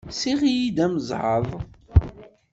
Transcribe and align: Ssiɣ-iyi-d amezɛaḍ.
Ssiɣ-iyi-d 0.13 0.77
amezɛaḍ. 0.85 1.47